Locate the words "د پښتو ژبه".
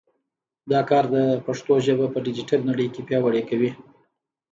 1.15-2.05